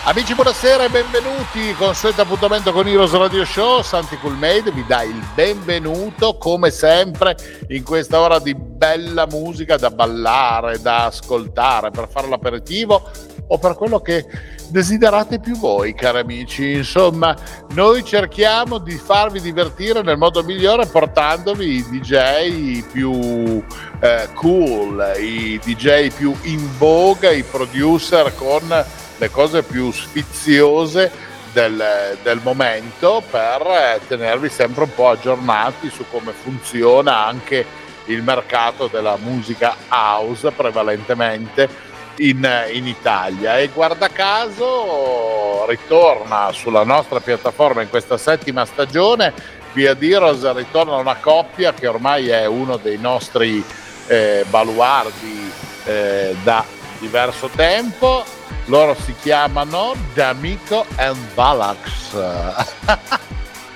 [0.00, 1.72] Amici, buonasera e benvenuti.
[1.74, 3.82] Consueto appuntamento con Heroes Radio Show.
[3.82, 7.36] Santi Coolmade vi dà il benvenuto, come sempre,
[7.68, 13.10] in questa ora di bella musica da ballare, da ascoltare, per fare l'aperitivo
[13.46, 14.26] o per quello che
[14.70, 16.72] desiderate più voi, cari amici.
[16.72, 17.36] Insomma,
[17.74, 23.62] noi cerchiamo di farvi divertire nel modo migliore portandovi i DJ più
[24.00, 28.84] eh, cool, i DJ più in voga, i producer con
[29.16, 31.10] le cose più sfiziose
[31.52, 37.64] del, del, momento per tenervi sempre un po' aggiornati su come funziona anche
[38.06, 41.68] il mercato della musica house prevalentemente
[42.16, 43.58] in, in Italia.
[43.58, 51.16] E guarda caso ritorna sulla nostra piattaforma in questa settima stagione via Diros ritorna una
[51.16, 53.64] coppia che ormai è uno dei nostri
[54.06, 55.52] eh, baluardi
[55.84, 56.64] eh, da
[56.98, 58.24] diverso tempo
[58.66, 61.76] loro si chiamano D'Amico and Valax.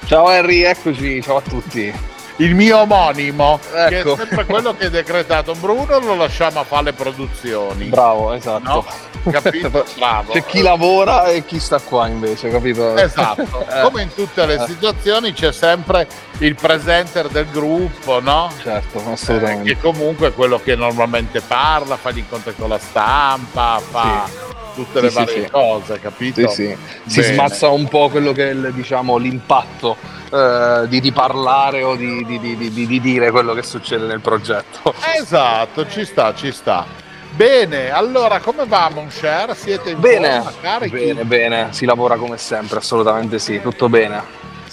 [0.07, 2.15] ciao Henry, eccoci, ciao a tutti.
[2.39, 3.89] Il mio omonimo, ecco.
[3.89, 4.17] che è ecco.
[4.17, 5.55] sempre quello che è decretato.
[5.55, 7.87] Bruno lo lasciamo a fare le produzioni.
[7.87, 8.85] Bravo, esatto.
[9.23, 9.31] No?
[9.33, 9.87] Capito?
[9.97, 10.33] Bravo.
[10.33, 12.95] C'è chi lavora e chi sta qua invece, capito?
[12.97, 13.45] Esatto.
[13.67, 13.83] Eh.
[13.83, 16.07] Come in tutte le situazioni c'è sempre
[16.39, 18.51] il presenter del gruppo, no?
[18.63, 19.71] Certo, assolutamente.
[19.71, 24.25] Eh, che comunque è quello che normalmente parla, fa gli incontri con la stampa, fa...
[24.27, 26.49] Sì tutte le sì, varie sì, cose, capito?
[26.49, 29.97] Sì, si smazza un po' quello che è il, diciamo, l'impatto
[30.31, 34.95] eh, di riparlare o di, di, di, di, dire quello che succede nel progetto.
[35.19, 36.87] Esatto, ci sta, ci sta.
[37.31, 39.55] Bene, allora come va Monshare?
[39.55, 40.97] Siete in bene, forma, carichi?
[40.97, 44.23] Bene, bene, si lavora come sempre, assolutamente sì, tutto bene.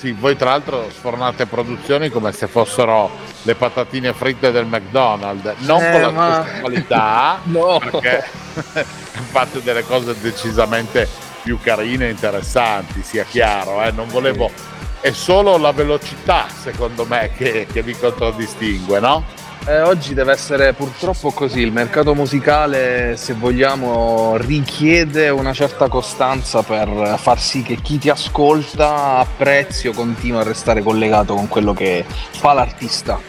[0.04, 3.10] Sì, voi tra l'altro sfornate produzioni come se fossero
[3.44, 6.42] le patatine fritte del McDonald's, non eh, con la ma...
[6.44, 7.80] stessa qualità, no.
[7.80, 8.22] perché
[9.32, 11.08] fate delle cose decisamente
[11.42, 13.92] più carine e interessanti, sia chiaro, eh?
[13.92, 14.52] non volevo...
[15.00, 19.24] È solo la velocità, secondo me, che, che vi contraddistingue, no?
[19.66, 26.64] Eh, oggi deve essere purtroppo così, il mercato musicale se vogliamo richiede una certa costanza
[26.64, 31.72] per far sì che chi ti ascolta apprezzi o continua a restare collegato con quello
[31.74, 33.22] che fa l'artista.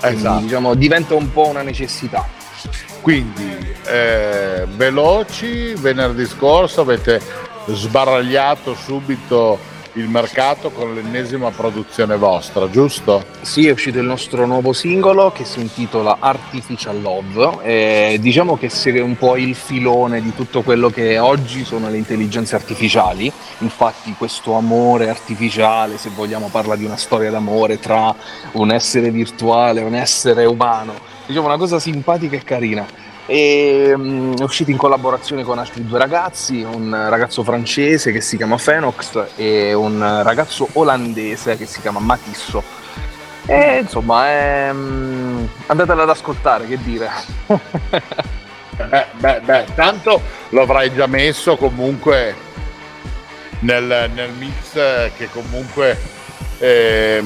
[0.00, 0.40] Quindi, esatto.
[0.40, 2.26] diciamo, diventa un po' una necessità.
[3.00, 7.20] Quindi eh, veloci, venerdì scorso avete
[7.66, 13.24] sbaragliato subito il mercato con l'ennesima produzione vostra, giusto?
[13.40, 17.62] Sì, è uscito il nostro nuovo singolo che si intitola Artificial Love.
[17.62, 21.96] E diciamo che segue un po' il filone di tutto quello che oggi sono le
[21.96, 23.32] intelligenze artificiali.
[23.58, 28.14] Infatti, questo amore artificiale, se vogliamo, parla di una storia d'amore tra
[28.52, 30.92] un essere virtuale e un essere umano.
[31.24, 32.86] Diciamo una cosa simpatica e carina
[33.26, 38.36] e um, è uscito in collaborazione con altri due ragazzi, un ragazzo francese che si
[38.36, 42.62] chiama Fenox e un ragazzo olandese che si chiama Matisso.
[43.44, 47.10] E insomma, è, um, andatela ad ascoltare, che dire.
[48.76, 50.20] beh, beh, beh, tanto
[50.50, 52.34] lo avrai già messo comunque
[53.60, 54.72] nel, nel mix
[55.16, 55.98] che comunque
[56.58, 57.22] eh,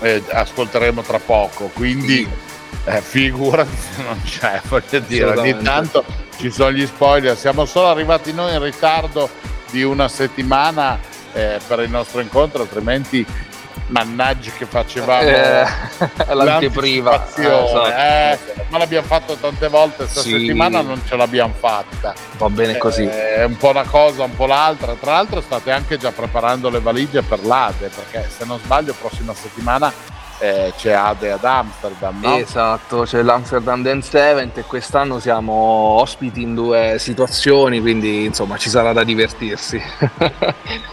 [0.00, 2.16] eh, ascolteremo tra poco, quindi...
[2.16, 2.44] Sì
[2.86, 6.04] eh, figurati se non c'è, voglio dire, ogni tanto
[6.38, 9.28] ci sono gli spoiler, siamo solo arrivati noi in ritardo
[9.70, 10.98] di una settimana
[11.32, 13.26] eh, per il nostro incontro, altrimenti
[13.88, 15.64] mannaggia che facevamo eh,
[16.34, 17.26] l'anteprima.
[17.36, 17.86] eh, esatto.
[17.86, 18.38] eh,
[18.68, 20.30] ma l'abbiamo fatto tante volte questa sì.
[20.30, 22.14] settimana non ce l'abbiamo fatta.
[22.38, 24.94] Va bene così eh, è un po' una cosa un po' l'altra.
[24.94, 29.34] Tra l'altro state anche già preparando le valigie per l'Ade perché se non sbaglio prossima
[29.34, 29.92] settimana
[30.38, 32.36] eh, c'è Ade ad Amsterdam, no?
[32.36, 38.68] Esatto, c'è l'Amsterdam Dance Event e quest'anno siamo ospiti in due situazioni, quindi insomma ci
[38.68, 39.80] sarà da divertirsi.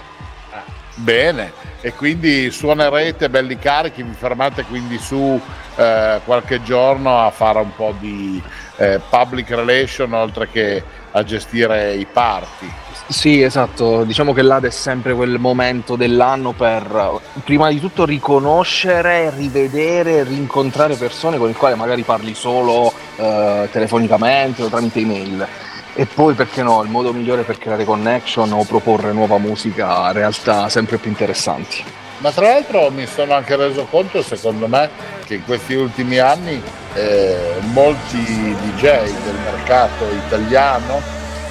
[0.95, 1.51] Bene,
[1.81, 5.39] e quindi suonerete belli carichi, vi fermate quindi su
[5.75, 8.41] eh, qualche giorno a fare un po' di
[8.83, 12.71] eh, public relation oltre che a gestire i party.
[13.07, 19.31] Sì, esatto, diciamo che l'AD è sempre quel momento dell'anno per prima di tutto riconoscere,
[19.35, 25.47] rivedere, rincontrare persone con le quali magari parli solo eh, telefonicamente o tramite email.
[25.95, 30.11] E poi perché no, il modo migliore per creare connection o proporre nuova musica a
[30.11, 31.83] realtà sempre più interessanti.
[32.23, 34.89] Ma tra l'altro mi sono anche reso conto, secondo me,
[35.25, 41.01] che in questi ultimi anni eh, molti DJ del mercato italiano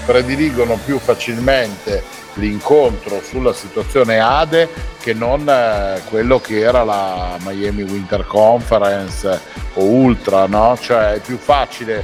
[0.06, 2.02] prediligono più facilmente
[2.36, 4.66] l'incontro sulla situazione ADE
[4.98, 9.40] che non eh, quello che era la Miami Winter Conference
[9.74, 10.78] o Ultra, no?
[10.80, 12.02] Cioè è più facile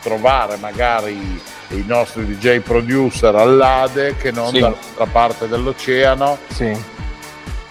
[0.00, 4.60] trovare magari i nostri DJ producer all'ADE che non sì.
[4.60, 6.38] dall'altra parte dell'oceano.
[6.52, 6.94] Sì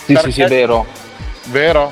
[0.06, 0.86] sì, sì, sì, è vero.
[1.46, 1.92] Vero?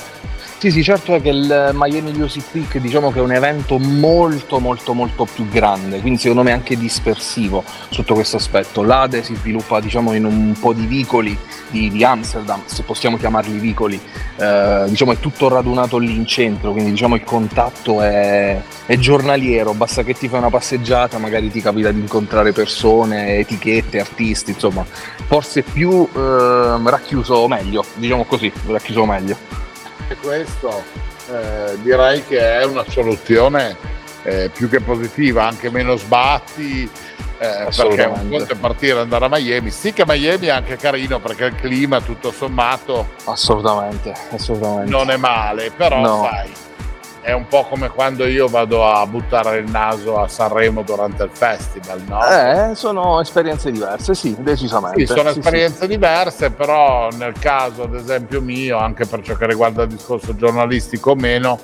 [0.63, 4.61] Sì, sì, certo è che il Miami Music Week diciamo che è un evento molto
[4.61, 8.81] molto molto più grande, quindi secondo me anche dispersivo sotto questo aspetto.
[8.81, 11.37] L'Ade si sviluppa diciamo in un po' di vicoli
[11.69, 13.99] di, di Amsterdam, se possiamo chiamarli vicoli,
[14.37, 19.73] eh, diciamo è tutto radunato lì in centro, quindi diciamo il contatto è, è giornaliero,
[19.73, 24.85] basta che ti fai una passeggiata, magari ti capita di incontrare persone, etichette, artisti, insomma,
[25.27, 29.63] forse più eh, racchiuso meglio, diciamo così, racchiuso meglio
[30.21, 30.83] questo
[31.29, 33.75] eh, direi che è una soluzione
[34.23, 36.89] eh, più che positiva, anche meno sbatti.
[37.39, 39.69] Eh, perché un conto è partire e andare a Miami.
[39.69, 44.89] Sì che Miami è anche carino perché il clima tutto sommato assolutamente, assolutamente.
[44.89, 46.29] non è male, però no.
[46.29, 46.51] sai,
[47.23, 51.29] è un po' come quando io vado a buttare il naso a Sanremo durante il
[51.31, 52.21] festival, no?
[52.27, 54.99] Eh, sono esperienze diverse, sì, decisamente.
[54.99, 55.87] Sì, sono sì, esperienze sì.
[55.87, 61.11] diverse, però nel caso, ad esempio mio, anche per ciò che riguarda il discorso giornalistico
[61.11, 61.59] o meno,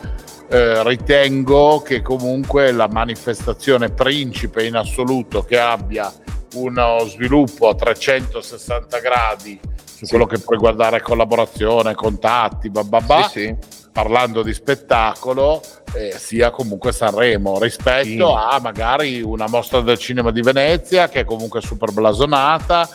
[0.47, 6.09] eh, ritengo che comunque la manifestazione principe in assoluto che abbia
[6.53, 13.77] uno sviluppo a 360 gradi su quello che può riguardare collaborazione, contatti, bababà, sì, sì
[13.91, 15.61] parlando di spettacolo,
[15.93, 18.21] eh, sia comunque Sanremo rispetto sì.
[18.21, 22.87] a magari una mostra del cinema di Venezia che è comunque super blasonata,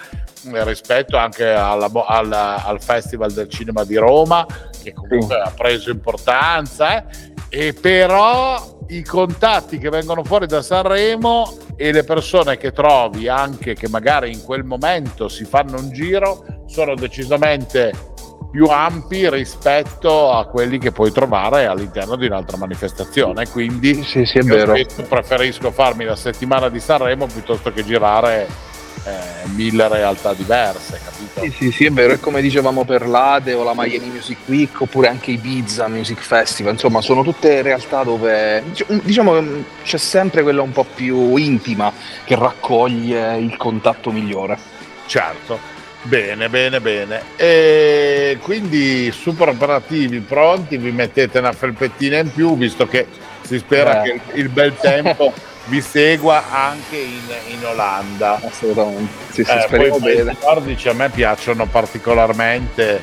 [0.52, 4.46] eh, rispetto anche alla, al, al, Festival del Cinema di Roma
[4.82, 5.48] che comunque sì.
[5.48, 12.04] ha preso importanza, eh, e però i contatti che vengono fuori da Sanremo e le
[12.04, 18.12] persone che trovi anche che magari in quel momento si fanno un giro sono decisamente
[18.54, 23.48] più ampi rispetto a quelli che puoi trovare all'interno di un'altra manifestazione.
[23.48, 24.38] Quindi sì, sì,
[25.08, 28.46] preferisco farmi la settimana di Sanremo piuttosto che girare
[29.06, 31.40] eh, mille realtà diverse, capito?
[31.40, 34.80] Sì, sì, sì, è vero, è come dicevamo per l'Ade o la Miami Music Week
[34.80, 38.62] oppure anche Ibiza Music Festival, insomma sono tutte realtà dove
[39.02, 41.92] diciamo c'è sempre quella un po' più intima
[42.22, 44.56] che raccoglie il contatto migliore.
[45.06, 45.73] Certo.
[46.04, 47.22] Bene, bene, bene.
[47.36, 53.06] E quindi super operativi, pronti, vi mettete una felpettina in più, visto che
[53.40, 54.20] si spera eh.
[54.20, 55.32] che il bel tempo
[55.66, 58.38] vi segua anche in, in Olanda.
[58.42, 59.12] Assolutamente.
[59.30, 60.32] Sì, sì, eh, speriamo poi bene.
[60.32, 63.02] I nordici a me piacciono particolarmente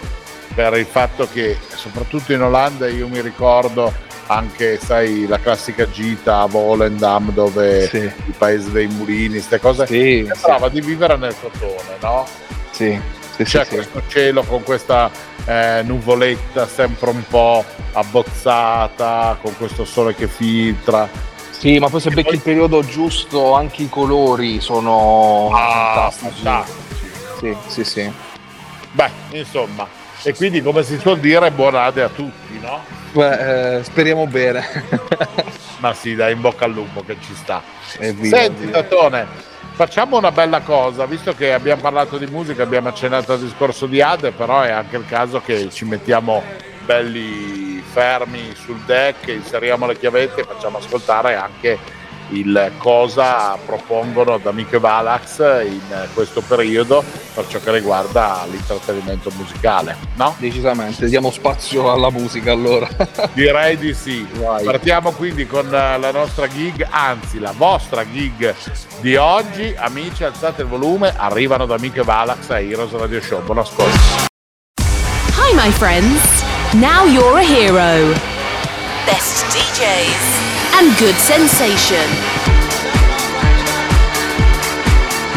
[0.54, 3.92] per il fatto che soprattutto in Olanda io mi ricordo
[4.28, 7.98] anche sai la classica gita a Volendam dove sì.
[7.98, 10.74] il paese dei mulini, queste cose, sì, sembrava sì.
[10.74, 12.26] di vivere nel cotone, no?
[12.72, 13.00] Sì,
[13.36, 14.10] sì, c'è sì, questo sì.
[14.10, 15.12] cielo con questa
[15.46, 17.64] eh, nuvoletta sempre un po'
[17.94, 21.08] abbozzata, con questo sole che filtra.
[21.50, 22.36] Sì, ma poi se becchi poi...
[22.36, 26.44] il periodo giusto, anche i colori sono ah, fantastici.
[26.44, 27.12] fantastici.
[27.40, 28.12] Sì, sì, sì.
[28.94, 29.88] Beh, insomma,
[30.24, 32.84] e quindi come si suol dire, buon ade a tutti, no?
[33.12, 34.64] Beh, eh, speriamo bene.
[35.80, 37.62] ma sì, dai, in bocca al lupo che ci sta.
[37.98, 39.28] Evviva, Senti, Tatone,
[39.72, 44.02] facciamo una bella cosa, visto che abbiamo parlato di musica, abbiamo accennato al discorso di
[44.02, 46.44] Ade, però è anche il caso che ci mettiamo
[46.86, 52.00] belli fermi sul deck, inseriamo le chiavette e facciamo ascoltare anche
[52.32, 59.32] il cosa propongono da Amico e Valax in questo periodo per ciò che riguarda l'intrattenimento
[59.36, 60.36] musicale, no?
[60.38, 62.88] Decisamente, diamo spazio alla musica allora.
[63.34, 64.26] Direi di sì.
[64.34, 64.64] Vai.
[64.66, 68.54] Partiamo quindi con la nostra gig, anzi la vostra gig
[69.00, 69.74] di oggi.
[69.78, 73.42] Amici, alzate il volume, arrivano da Amico e Valax a Heroes Radio Show.
[73.44, 74.30] Buon ascolto.
[75.38, 78.14] Hi my friends, now you're a hero.
[79.06, 80.41] Best DJs.
[80.78, 82.08] And good sensation.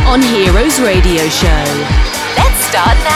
[0.07, 1.64] On Heroes Radio Show.
[2.37, 3.13] Let's start now.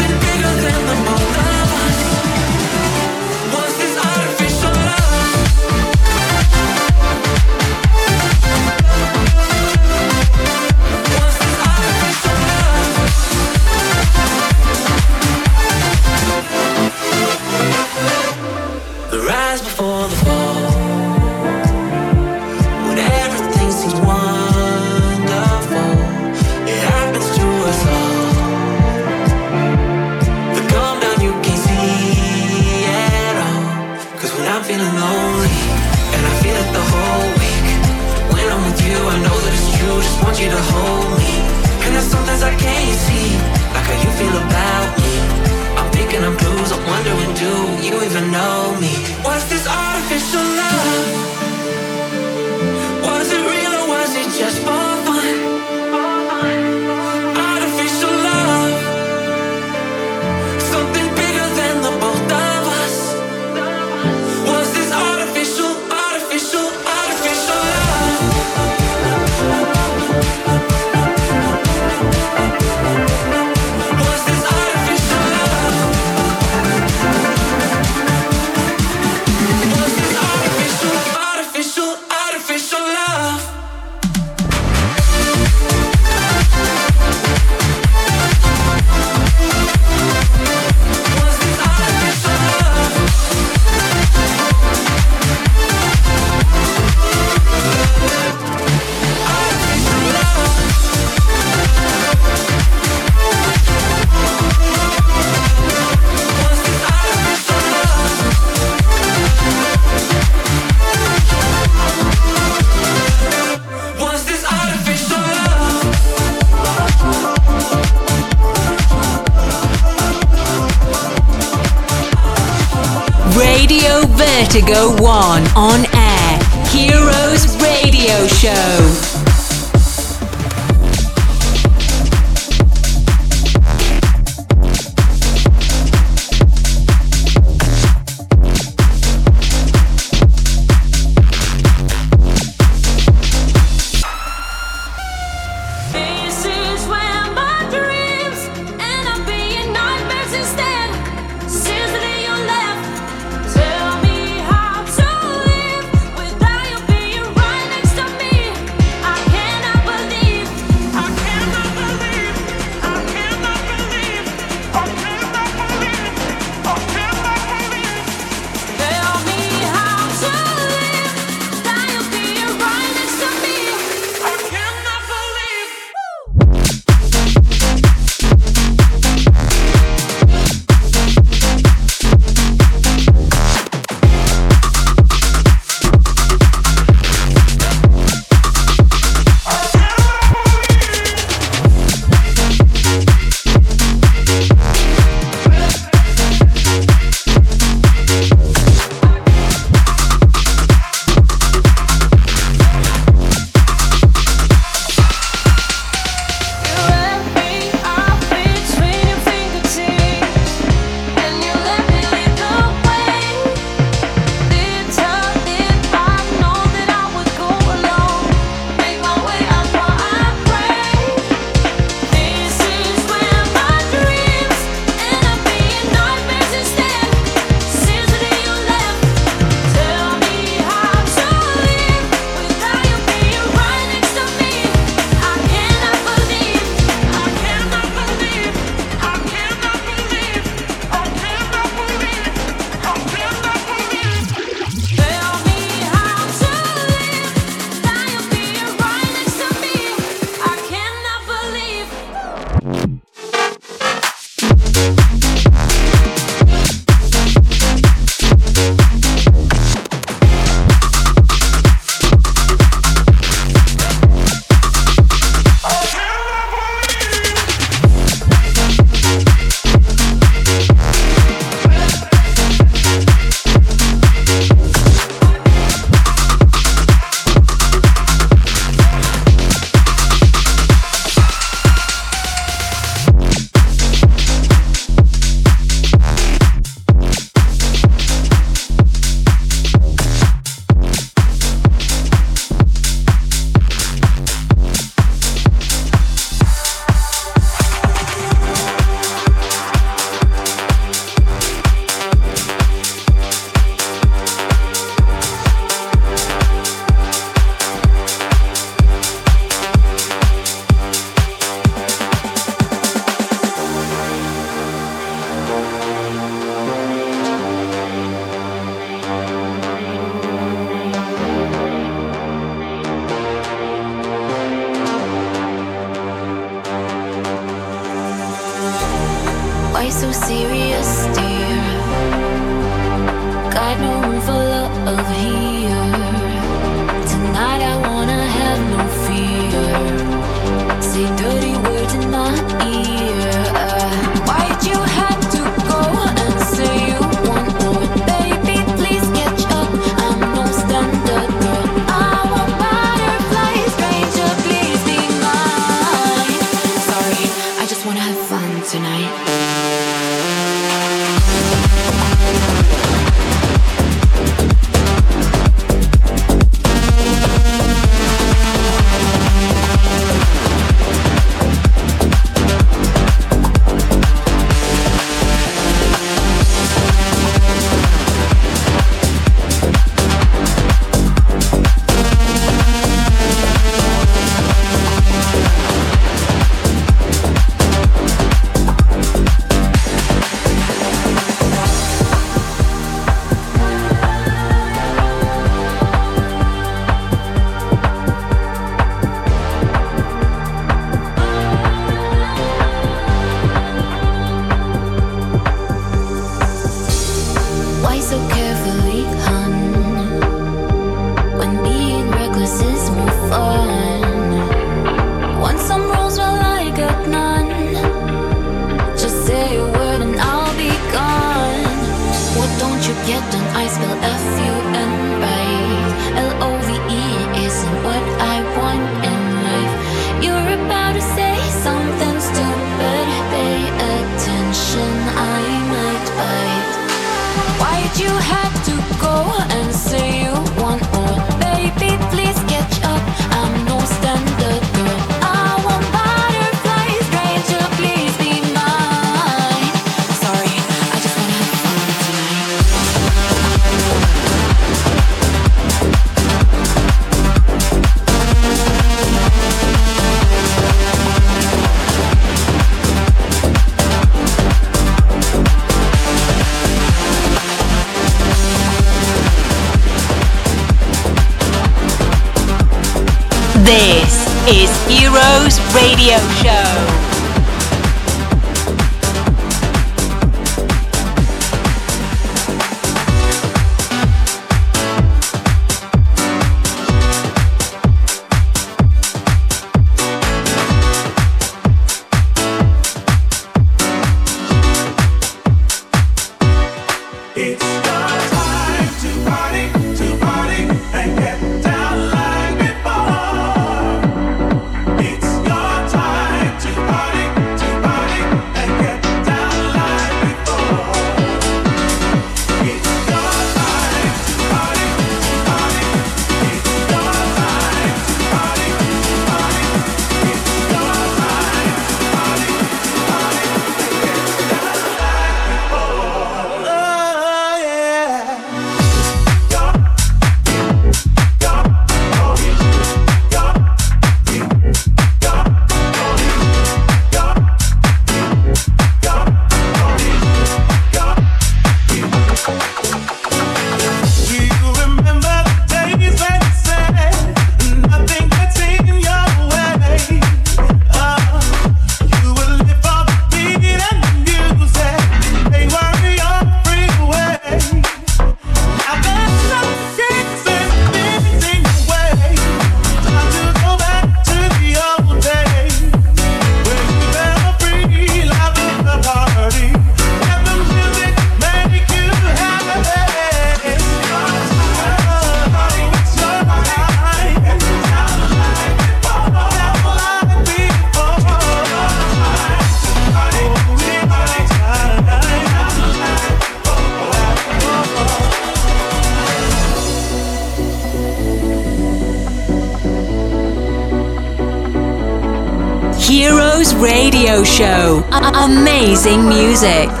[598.91, 600.00] Amazing music.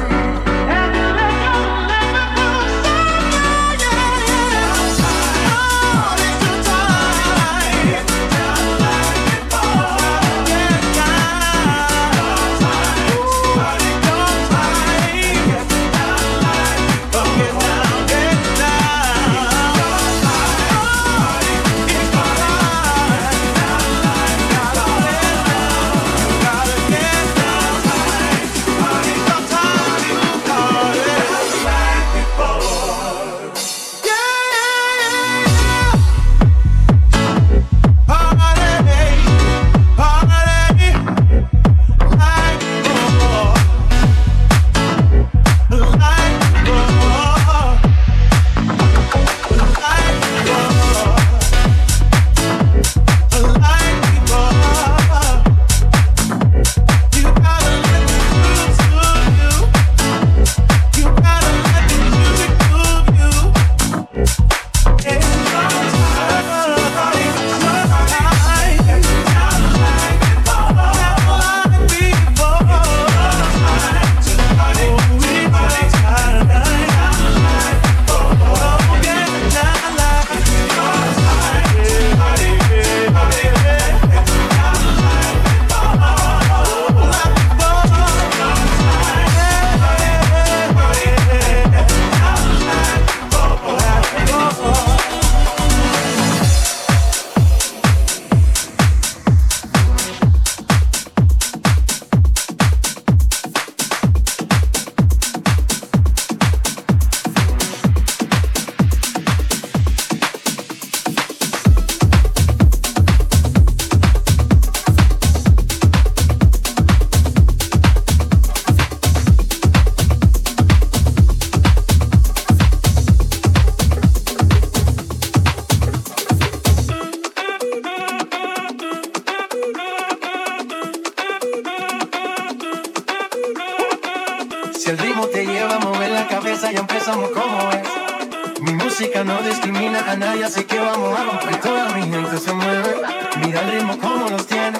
[135.31, 138.61] te lleva a mover la cabeza y empezamos como es.
[138.61, 141.61] Mi música no discrimina a nadie, así que vamos a romper.
[141.61, 142.95] Toda mi gente se mueve,
[143.43, 144.79] mira el ritmo como los tiene.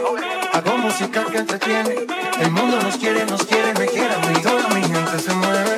[0.54, 1.96] Hago música que entretiene,
[2.42, 4.34] el mundo nos quiere, nos quiere, me quiere a mí.
[4.42, 5.78] Toda mi gente se mueve,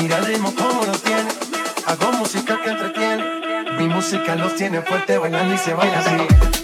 [0.00, 1.28] mira el ritmo como los tiene.
[1.86, 3.24] Hago música que entretiene,
[3.78, 6.63] mi música los tiene fuerte bailando y se baila así.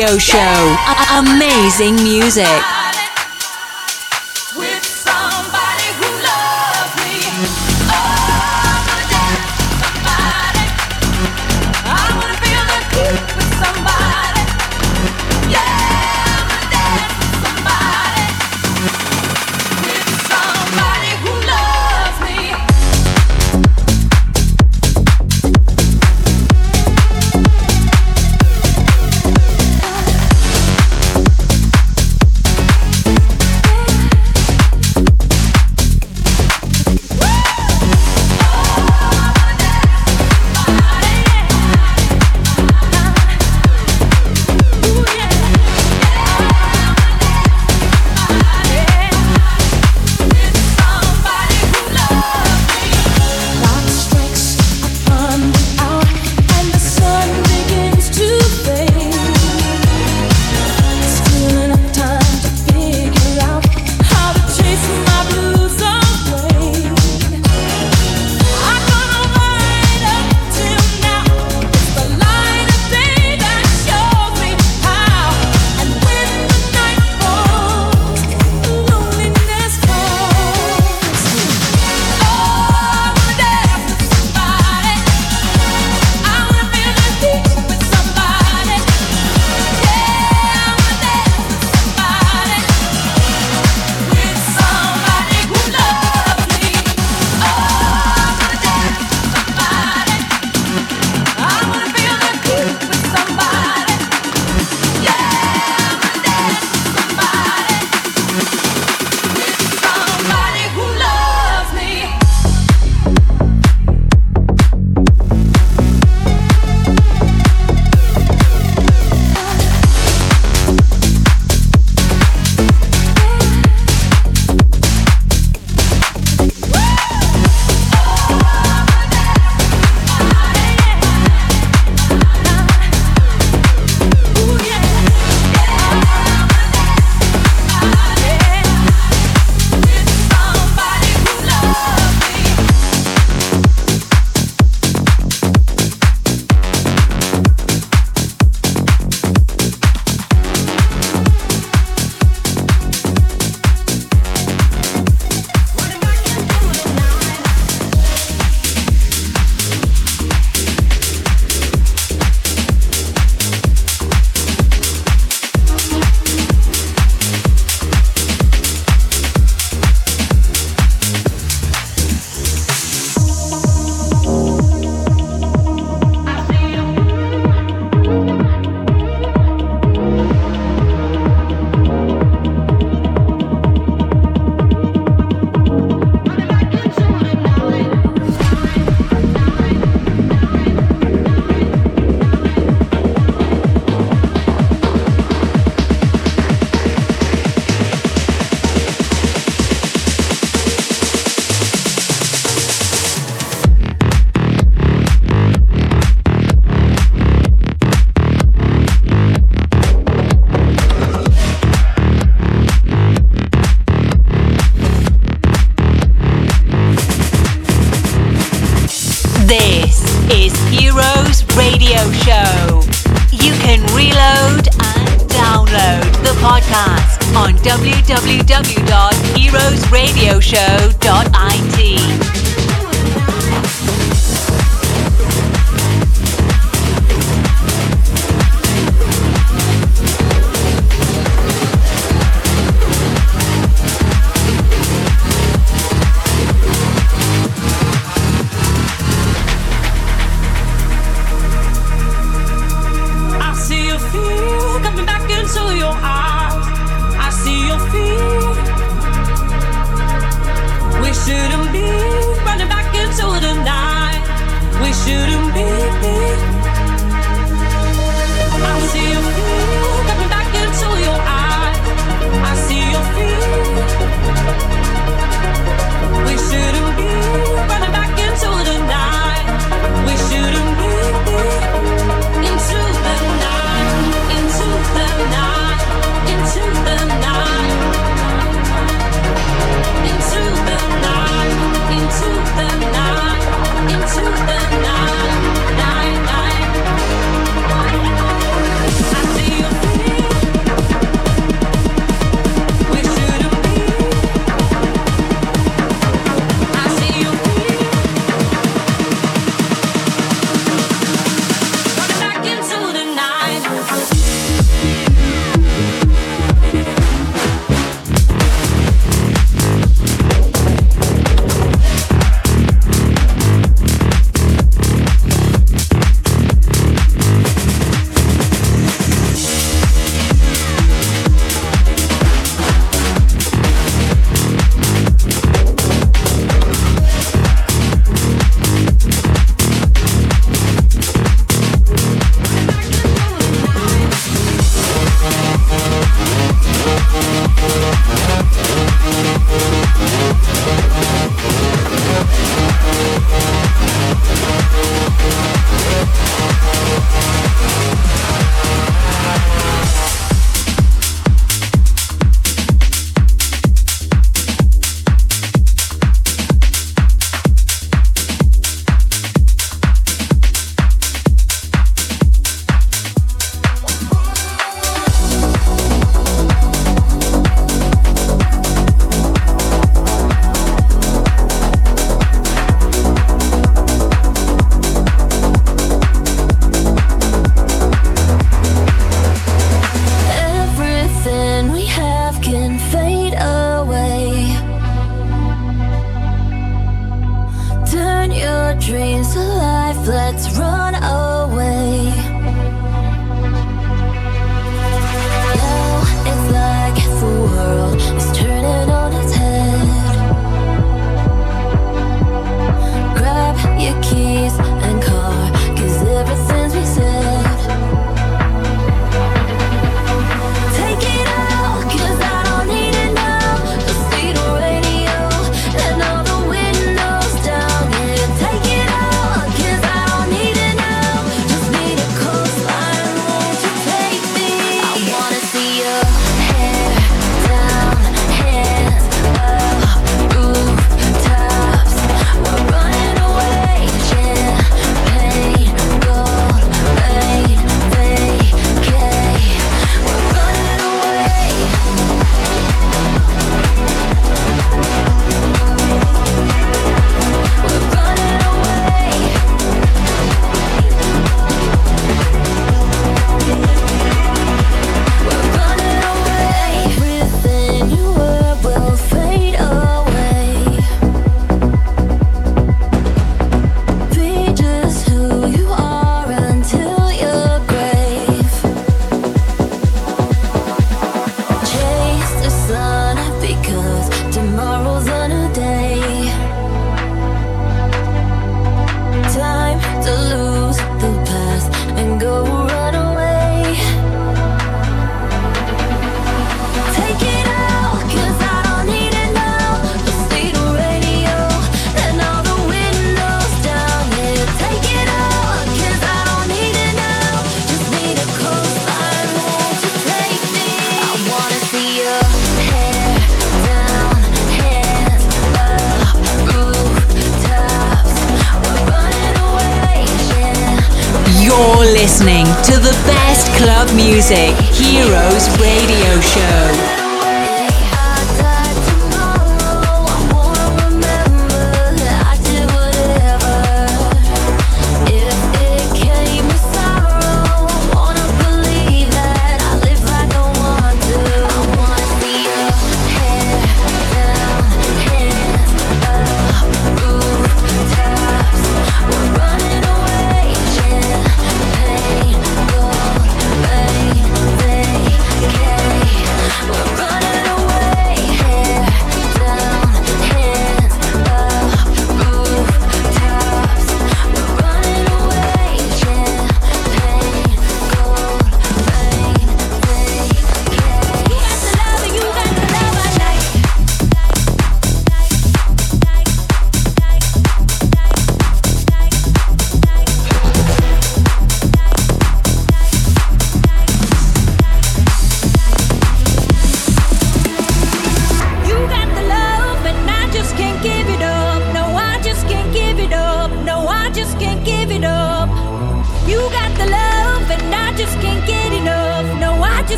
[0.00, 0.76] Radio show.
[1.18, 2.79] Amazing music.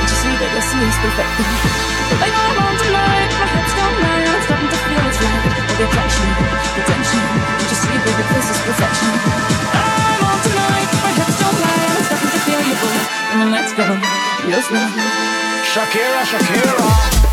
[0.00, 1.28] I you see that your he's perfect.
[2.20, 5.44] Like I'm on tonight, my hips don't lie, I'm starting to feel it's right.
[5.60, 6.26] All the attraction,
[6.74, 7.22] the tension,
[7.60, 9.12] you just see, baby, this is perfection.
[9.76, 12.98] I'm on tonight, my hips don't lie, I'm starting to feel you, boy.
[13.30, 13.86] And then let's go,
[14.48, 14.88] real slow.
[15.70, 17.29] Shakira, Shakira.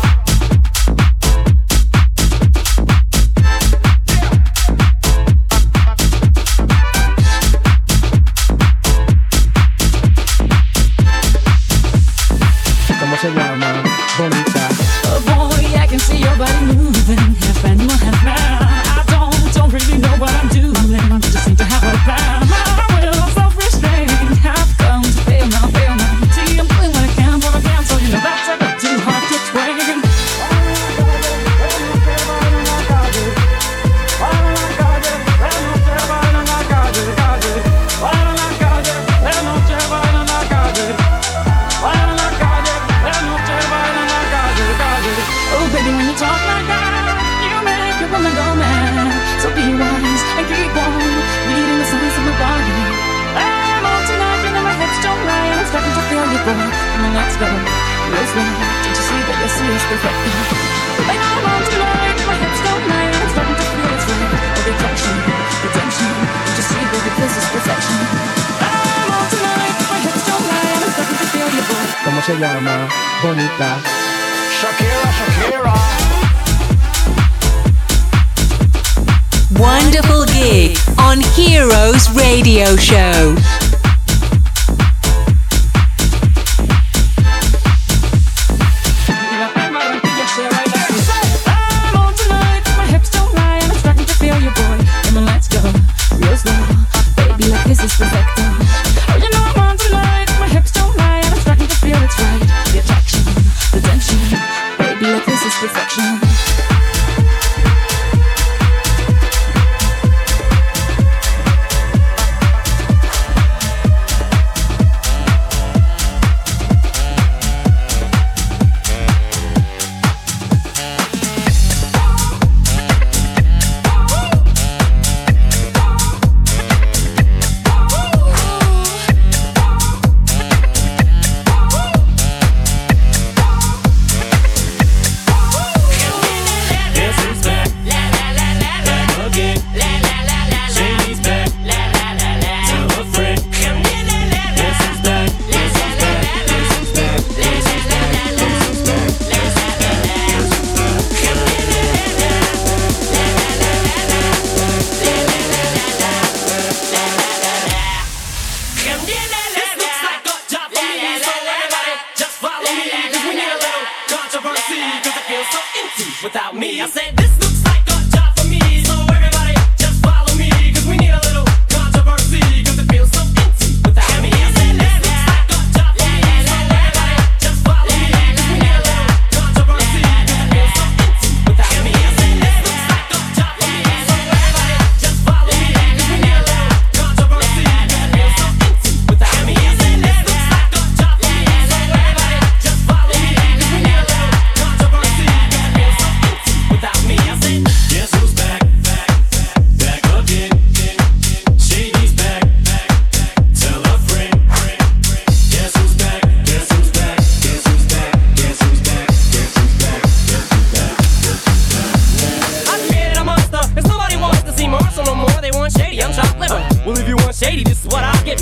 [82.76, 83.17] show.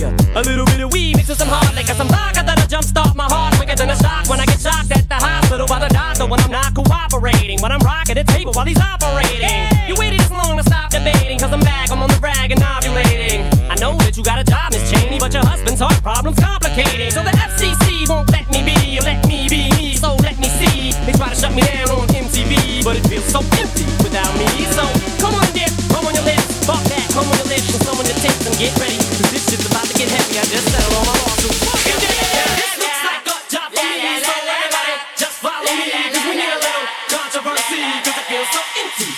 [0.02, 3.24] A little bit of weed mixed with some hard liquor, some vodka that'll jumpstart my
[3.24, 6.26] heart quicker than a shock when I get shocked at the hospital by the doctor
[6.26, 7.60] when I'm not cooperating.
[7.62, 9.72] When I'm rocking the table while he's operating.
[9.88, 12.60] You waited this long to stop debating, cause I'm back, I'm on the rag and
[12.60, 13.48] ovulating.
[13.72, 17.10] I know that you got a job, Miss Cheney, but your husband's heart problem's complicating.
[17.10, 20.92] So the FCC won't let me be, let me be me, so let me see.
[21.08, 24.44] They try to shut me down on MTV, but it feels so empty without me.
[24.76, 24.84] So
[25.24, 28.04] come on, dear, come on your lips, fuck that, come on your lips, and on
[28.04, 29.05] your tips, and get ready,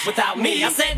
[0.09, 0.65] without me.
[0.65, 0.98] I said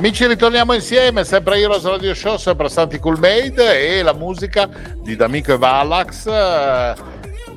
[0.00, 5.14] Amici, ritorniamo insieme, sempre Heroes Radio Show, sempre Santi Cool Made e la musica di
[5.14, 6.94] D'Amico e Valax eh,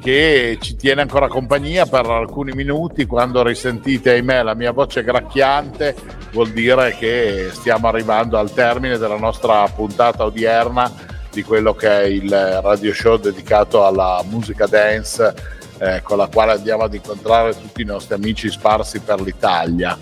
[0.02, 3.06] che ci tiene ancora compagnia per alcuni minuti.
[3.06, 5.96] Quando risentite, ahimè, la mia voce gracchiante,
[6.34, 10.92] vuol dire che stiamo arrivando al termine della nostra puntata odierna
[11.32, 15.34] di quello che è il radio show dedicato alla musica dance
[15.78, 19.98] eh, con la quale andiamo ad incontrare tutti i nostri amici sparsi per l'Italia.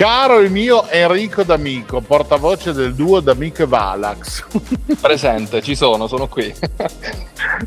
[0.00, 4.46] Caro il mio Enrico D'Amico, portavoce del duo D'Amico e Valax,
[4.98, 6.54] Presente, ci sono, sono qui.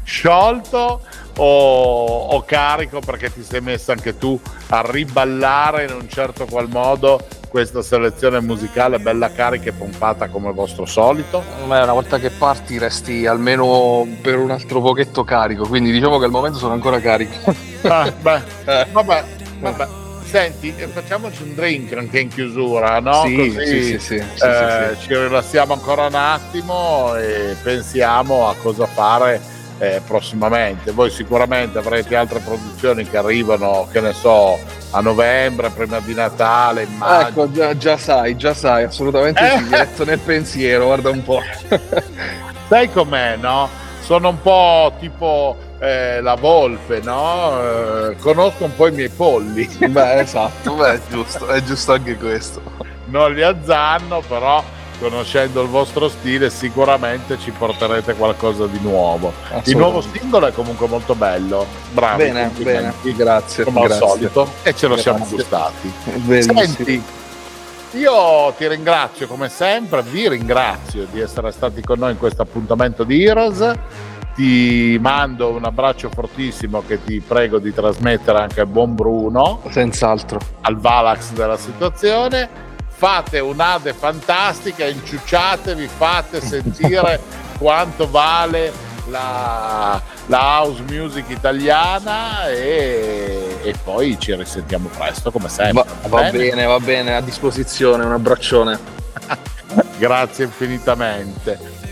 [0.04, 1.02] sciolto
[1.38, 6.70] o, o carico perché ti sei messo anche tu a riballare in un certo qual
[6.70, 7.20] modo
[7.50, 11.44] questa selezione musicale bella carica e pompata come vostro solito?
[11.68, 16.26] Beh, una volta che parti resti almeno per un altro pochetto carico, quindi diciamo che
[16.26, 17.54] al momento sono ancora carico.
[17.84, 18.88] Ah, beh, Eh.
[18.92, 19.24] vabbè,
[19.60, 19.88] vabbè.
[20.34, 23.22] Senti, eh, facciamoci un drink anche in chiusura, no?
[23.24, 29.40] Sì, Così, sì, sì, eh, ci rilassiamo ancora un attimo e pensiamo a cosa fare
[29.78, 30.90] eh, prossimamente.
[30.90, 34.58] Voi sicuramente avrete altre produzioni che arrivano, che ne so,
[34.90, 37.28] a novembre, prima di Natale, in maggio.
[37.44, 39.58] Ecco, già, già sai, già sai, assolutamente Eh?
[39.60, 41.42] sì, diretto nel pensiero, guarda un po'.
[42.68, 43.70] Sai com'è, no?
[44.02, 47.60] Sono un po' tipo eh, la volpe, no?
[47.62, 49.68] Eh, conosco un po' i miei polli.
[49.86, 52.62] Beh, esatto, beh, è giusto, è giusto anche questo.
[53.08, 54.64] non li azzanno, però
[55.00, 59.34] conoscendo il vostro stile sicuramente ci porterete qualcosa di nuovo.
[59.66, 62.18] Il nuovo singolo è comunque molto bello, bravo.
[62.18, 63.66] Bene, bene, grazie.
[63.66, 64.08] Come al grazie.
[64.08, 65.36] solito, e ce lo siamo Grazie.
[65.36, 65.94] gustati.
[66.14, 66.62] Benissimo.
[66.62, 67.04] Senti,
[67.92, 73.04] io ti ringrazio come sempre, vi ringrazio di essere stati con noi in questo appuntamento
[73.04, 73.74] di Heroes.
[74.36, 80.40] Ti mando un abbraccio fortissimo che ti prego di trasmettere anche al buon Bruno Senz'altro.
[80.62, 82.50] al Valax della situazione.
[82.88, 87.20] Fate un'ade fantastica, inciucciatevi, fate sentire
[87.60, 88.72] quanto vale
[89.10, 95.84] la, la house music italiana e, e poi ci risentiamo presto come sempre.
[96.08, 98.80] Va, va bene, va bene, a disposizione, un abbraccione.
[99.98, 101.83] Grazie infinitamente.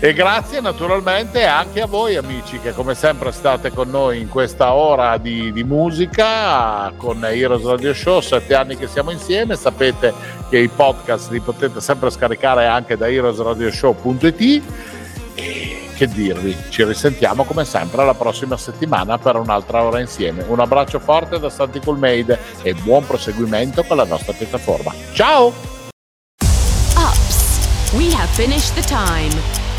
[0.00, 4.74] E grazie naturalmente anche a voi amici che come sempre state con noi in questa
[4.74, 10.12] ora di, di musica con Heroes Radio Show, sette anni che siamo insieme, sapete
[10.50, 14.62] che i podcast li potete sempre scaricare anche da heroesradioshow.it
[15.34, 20.44] e che dirvi, ci risentiamo come sempre la prossima settimana per un'altra ora insieme.
[20.48, 24.92] Un abbraccio forte da Santi Coolmade e buon proseguimento con la nostra piattaforma.
[25.12, 25.52] Ciao!
[26.96, 29.63] Ups, we have finished the time.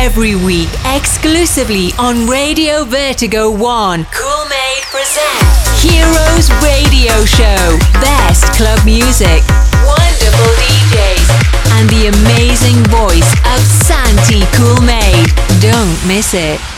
[0.00, 7.76] Every week, exclusively on Radio Vertigo 1, Cool Made presents Heroes Radio Show.
[8.00, 9.42] Best club music,
[9.82, 11.28] wonderful DJs,
[11.74, 15.34] and the amazing voice of Santi Cool Made.
[15.60, 16.77] Don't miss it.